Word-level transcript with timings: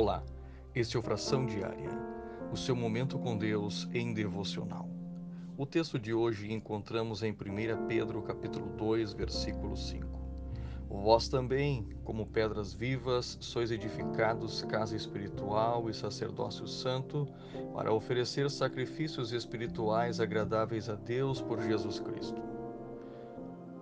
Olá, 0.00 0.22
este 0.76 0.96
é 0.96 1.00
o 1.00 1.02
Fração 1.02 1.44
Diária, 1.44 1.90
o 2.52 2.56
seu 2.56 2.76
momento 2.76 3.18
com 3.18 3.36
Deus 3.36 3.88
em 3.92 4.14
devocional. 4.14 4.88
O 5.56 5.66
texto 5.66 5.98
de 5.98 6.14
hoje 6.14 6.52
encontramos 6.52 7.24
em 7.24 7.32
1 7.32 7.88
Pedro 7.88 8.22
capítulo 8.22 8.68
2, 8.76 9.12
versículo 9.12 9.76
5. 9.76 10.06
Vós 10.88 11.28
também, 11.28 11.84
como 12.04 12.28
pedras 12.28 12.72
vivas, 12.72 13.38
sois 13.40 13.72
edificados 13.72 14.62
casa 14.62 14.94
espiritual 14.94 15.90
e 15.90 15.94
sacerdócio 15.94 16.68
santo, 16.68 17.26
para 17.74 17.92
oferecer 17.92 18.48
sacrifícios 18.52 19.32
espirituais 19.32 20.20
agradáveis 20.20 20.88
a 20.88 20.94
Deus 20.94 21.42
por 21.42 21.60
Jesus 21.60 21.98
Cristo. 21.98 22.40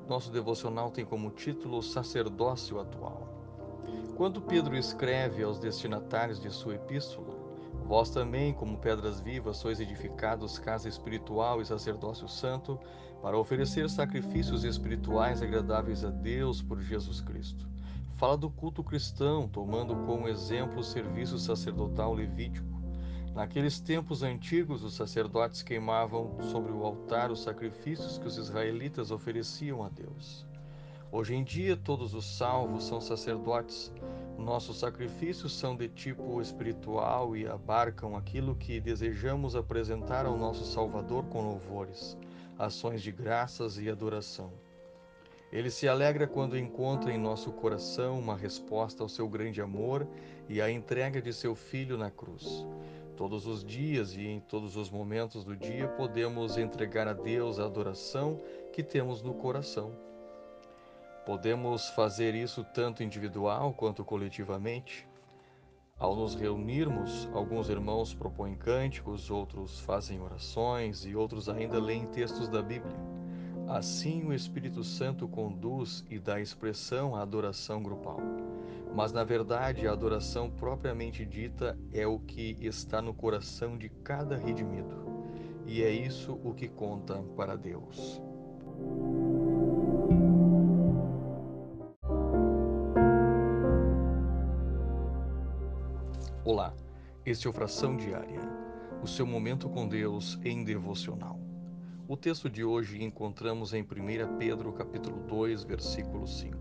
Nosso 0.09 0.33
devocional 0.33 0.91
tem 0.91 1.05
como 1.05 1.30
título 1.30 1.83
Sacerdócio 1.83 2.80
Atual. 2.80 3.36
Quando 4.17 4.41
Pedro 4.41 4.77
escreve 4.77 5.43
aos 5.43 5.59
destinatários 5.59 6.41
de 6.41 6.51
sua 6.51 6.75
epístola, 6.75 7.47
Vós 7.87 8.11
também, 8.11 8.53
como 8.53 8.79
pedras 8.79 9.21
vivas, 9.21 9.59
sois 9.59 9.79
edificados 9.79 10.59
casa 10.59 10.89
espiritual 10.89 11.62
e 11.62 11.67
sacerdócio 11.67 12.29
santo, 12.29 12.81
para 13.23 13.39
oferecer 13.39 13.89
sacrifícios 13.89 14.65
espirituais 14.65 15.41
agradáveis 15.41 16.05
a 16.05 16.11
Deus 16.11 16.61
por 16.61 16.81
Jesus 16.81 17.21
Cristo. 17.21 17.69
Fala 18.17 18.37
do 18.37 18.51
culto 18.51 18.83
cristão, 18.83 19.47
tomando 19.49 19.95
como 20.05 20.29
exemplo 20.29 20.81
o 20.81 20.84
serviço 20.84 21.39
sacerdotal 21.39 22.12
levítico. 22.12 22.67
Naqueles 23.34 23.79
tempos 23.79 24.23
antigos, 24.23 24.83
os 24.83 24.95
sacerdotes 24.95 25.62
queimavam 25.62 26.37
sobre 26.41 26.73
o 26.73 26.84
altar 26.84 27.31
os 27.31 27.43
sacrifícios 27.43 28.19
que 28.19 28.27
os 28.27 28.37
israelitas 28.37 29.11
ofereciam 29.11 29.84
a 29.84 29.89
Deus. 29.89 30.45
Hoje 31.19 31.34
em 31.34 31.43
dia, 31.43 31.79
todos 31.79 32.12
os 32.12 32.27
salvos 32.27 32.84
são 32.84 33.01
sacerdotes. 33.01 33.91
Nossos 34.37 34.79
sacrifícios 34.79 35.59
são 35.59 35.75
de 35.75 35.89
tipo 35.89 36.42
espiritual 36.42 37.34
e 37.34 37.47
abarcam 37.47 38.14
aquilo 38.14 38.55
que 38.55 38.78
desejamos 38.83 39.56
apresentar 39.56 40.27
ao 40.27 40.37
nosso 40.37 40.67
Salvador 40.67 41.25
com 41.31 41.41
louvores, 41.41 42.19
ações 42.59 43.00
de 43.00 43.11
graças 43.11 43.78
e 43.78 43.89
adoração. 43.89 44.53
Ele 45.50 45.70
se 45.70 45.89
alegra 45.89 46.27
quando 46.27 46.59
encontra 46.59 47.11
em 47.11 47.17
nosso 47.17 47.50
coração 47.50 48.19
uma 48.19 48.37
resposta 48.37 49.03
ao 49.03 49.09
seu 49.09 49.27
grande 49.27 49.62
amor 49.62 50.06
e 50.50 50.61
a 50.61 50.70
entrega 50.70 51.22
de 51.22 51.33
seu 51.33 51.55
Filho 51.55 51.97
na 51.97 52.11
cruz. 52.11 52.67
Todos 53.17 53.47
os 53.47 53.64
dias 53.64 54.14
e 54.14 54.27
em 54.27 54.39
todos 54.39 54.77
os 54.77 54.91
momentos 54.91 55.44
do 55.44 55.56
dia 55.56 55.89
podemos 55.89 56.59
entregar 56.59 57.09
a 57.09 57.14
Deus 57.14 57.59
a 57.59 57.64
adoração 57.64 58.39
que 58.70 58.83
temos 58.83 59.22
no 59.22 59.33
coração. 59.33 60.06
Podemos 61.27 61.88
fazer 61.88 62.36
isso 62.36 62.62
tanto 62.62 63.02
individual 63.02 63.74
quanto 63.74 64.05
coletivamente. 64.05 65.08
Ao 65.98 66.14
nos 66.14 66.36
reunirmos, 66.36 67.28
alguns 67.34 67.69
irmãos 67.69 68.14
propõem 68.14 68.55
cânticos, 68.55 69.28
outros 69.28 69.80
fazem 69.80 70.20
orações 70.20 71.04
e 71.04 71.16
outros 71.16 71.48
ainda 71.48 71.80
leem 71.80 72.06
textos 72.06 72.48
da 72.48 72.62
Bíblia. 72.62 72.94
Assim, 73.66 74.22
o 74.22 74.32
Espírito 74.32 74.84
Santo 74.84 75.27
conduz 75.27 76.04
e 76.08 76.16
dá 76.20 76.41
expressão 76.41 77.16
à 77.16 77.22
adoração 77.22 77.82
grupal. 77.82 78.20
Mas, 78.94 79.12
na 79.12 79.24
verdade, 79.24 79.88
a 79.88 79.92
adoração 79.92 80.48
propriamente 80.48 81.27
dita 81.27 81.77
é 81.92 82.06
o 82.06 82.20
que 82.20 82.56
está 82.60 83.02
no 83.02 83.12
coração 83.12 83.77
de 83.77 83.88
cada 83.88 84.36
redimido. 84.36 84.94
E 85.66 85.82
é 85.82 85.91
isso 85.91 86.38
o 86.44 86.54
que 86.54 86.69
conta 86.69 87.20
para 87.36 87.56
Deus. 87.56 88.22
Olá, 96.47 96.72
este 97.25 97.48
é 97.48 97.50
o 97.50 97.52
Fração 97.52 97.97
Diária, 97.97 98.41
o 99.02 99.06
seu 99.08 99.27
momento 99.27 99.69
com 99.69 99.88
Deus 99.88 100.38
em 100.44 100.62
devocional. 100.62 101.41
O 102.06 102.16
texto 102.16 102.48
de 102.48 102.62
hoje 102.62 103.03
encontramos 103.03 103.75
em 103.75 103.82
1 103.82 104.38
Pedro 104.38 104.72
capítulo 104.72 105.25
2, 105.26 105.65
versículo 105.65 106.25
5. 106.25 106.56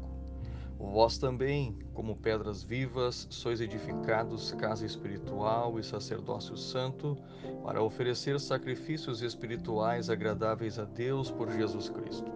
Vós 0.80 1.20
também, 1.20 1.78
como 1.94 2.16
pedras 2.16 2.64
vivas, 2.64 3.28
sois 3.30 3.62
edificados 3.62 4.54
casa 4.54 4.88
espiritual 4.88 5.78
e 5.78 5.84
sacerdócio 5.84 6.58
santo, 6.58 7.16
para 7.64 7.84
oferecer 7.84 8.40
sacrifícios 8.40 9.22
espirituais 9.22 10.10
agradáveis 10.10 10.80
a 10.80 10.86
Deus 10.86 11.30
por 11.30 11.52
Jesus 11.52 11.90
Cristo. 11.90 12.32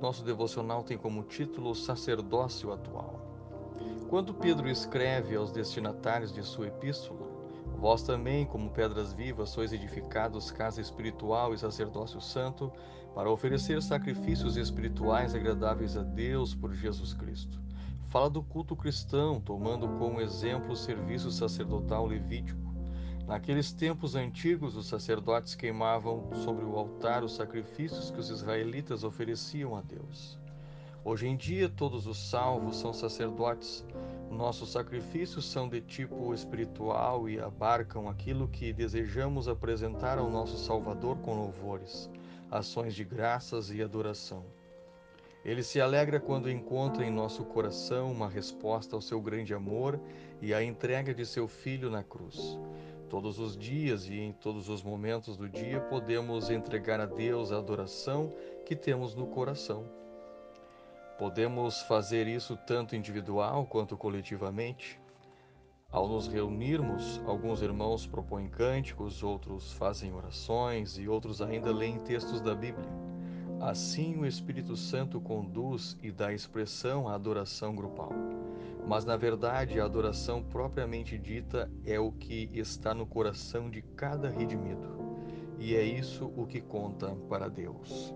Nosso 0.00 0.22
devocional 0.22 0.84
tem 0.84 0.96
como 0.96 1.24
título 1.24 1.74
Sacerdócio 1.74 2.72
Atual. 2.72 3.35
Quando 4.08 4.34
Pedro 4.34 4.68
escreve 4.68 5.36
aos 5.36 5.52
destinatários 5.52 6.32
de 6.32 6.42
sua 6.42 6.68
epístola, 6.68 7.36
Vós 7.78 8.02
também, 8.02 8.46
como 8.46 8.70
pedras 8.70 9.12
vivas, 9.12 9.50
sois 9.50 9.72
edificados 9.72 10.50
casa 10.50 10.80
espiritual 10.80 11.52
e 11.52 11.58
sacerdócio 11.58 12.20
santo, 12.20 12.72
para 13.14 13.30
oferecer 13.30 13.82
sacrifícios 13.82 14.56
espirituais 14.56 15.34
agradáveis 15.34 15.96
a 15.96 16.02
Deus 16.02 16.54
por 16.54 16.72
Jesus 16.72 17.12
Cristo. 17.12 17.60
Fala 18.08 18.30
do 18.30 18.42
culto 18.42 18.74
cristão, 18.74 19.40
tomando 19.40 19.86
como 19.98 20.20
exemplo 20.20 20.72
o 20.72 20.76
serviço 20.76 21.30
sacerdotal 21.30 22.06
levítico. 22.06 22.74
Naqueles 23.26 23.72
tempos 23.72 24.14
antigos, 24.14 24.76
os 24.76 24.86
sacerdotes 24.86 25.54
queimavam 25.54 26.30
sobre 26.44 26.64
o 26.64 26.76
altar 26.76 27.24
os 27.24 27.34
sacrifícios 27.34 28.10
que 28.10 28.20
os 28.20 28.30
israelitas 28.30 29.04
ofereciam 29.04 29.76
a 29.76 29.82
Deus. 29.82 30.38
Hoje 31.08 31.28
em 31.28 31.36
dia, 31.36 31.68
todos 31.68 32.04
os 32.08 32.18
salvos 32.18 32.78
são 32.78 32.92
sacerdotes. 32.92 33.84
Nossos 34.28 34.72
sacrifícios 34.72 35.48
são 35.48 35.68
de 35.68 35.80
tipo 35.80 36.34
espiritual 36.34 37.28
e 37.28 37.38
abarcam 37.38 38.08
aquilo 38.08 38.48
que 38.48 38.72
desejamos 38.72 39.46
apresentar 39.46 40.18
ao 40.18 40.28
nosso 40.28 40.58
Salvador 40.58 41.16
com 41.18 41.32
louvores, 41.32 42.10
ações 42.50 42.92
de 42.92 43.04
graças 43.04 43.70
e 43.70 43.80
adoração. 43.80 44.44
Ele 45.44 45.62
se 45.62 45.80
alegra 45.80 46.18
quando 46.18 46.50
encontra 46.50 47.04
em 47.04 47.10
nosso 47.12 47.44
coração 47.44 48.10
uma 48.10 48.28
resposta 48.28 48.96
ao 48.96 49.00
seu 49.00 49.20
grande 49.20 49.54
amor 49.54 50.00
e 50.42 50.52
a 50.52 50.60
entrega 50.60 51.14
de 51.14 51.24
seu 51.24 51.46
Filho 51.46 51.88
na 51.88 52.02
cruz. 52.02 52.58
Todos 53.08 53.38
os 53.38 53.56
dias 53.56 54.08
e 54.08 54.18
em 54.18 54.32
todos 54.32 54.68
os 54.68 54.82
momentos 54.82 55.36
do 55.36 55.48
dia 55.48 55.80
podemos 55.82 56.50
entregar 56.50 56.98
a 56.98 57.06
Deus 57.06 57.52
a 57.52 57.58
adoração 57.58 58.34
que 58.64 58.74
temos 58.74 59.14
no 59.14 59.28
coração. 59.28 60.04
Podemos 61.18 61.80
fazer 61.82 62.26
isso 62.26 62.58
tanto 62.66 62.94
individual 62.94 63.64
quanto 63.64 63.96
coletivamente. 63.96 65.00
Ao 65.90 66.06
nos 66.06 66.26
reunirmos, 66.26 67.22
alguns 67.24 67.62
irmãos 67.62 68.06
propõem 68.06 68.50
cânticos, 68.50 69.22
outros 69.22 69.72
fazem 69.72 70.12
orações 70.12 70.98
e 70.98 71.08
outros 71.08 71.40
ainda 71.40 71.72
leem 71.72 71.98
textos 72.00 72.42
da 72.42 72.54
Bíblia. 72.54 72.90
Assim, 73.60 74.18
o 74.18 74.26
Espírito 74.26 74.76
Santo 74.76 75.18
conduz 75.18 75.96
e 76.02 76.12
dá 76.12 76.34
expressão 76.34 77.08
à 77.08 77.14
adoração 77.14 77.74
grupal. 77.74 78.12
Mas, 78.86 79.06
na 79.06 79.16
verdade, 79.16 79.80
a 79.80 79.86
adoração 79.86 80.42
propriamente 80.42 81.16
dita 81.16 81.70
é 81.86 81.98
o 81.98 82.12
que 82.12 82.50
está 82.52 82.92
no 82.92 83.06
coração 83.06 83.70
de 83.70 83.80
cada 83.80 84.28
redimido. 84.28 84.96
E 85.58 85.74
é 85.74 85.82
isso 85.82 86.30
o 86.36 86.46
que 86.46 86.60
conta 86.60 87.16
para 87.28 87.48
Deus. 87.48 88.14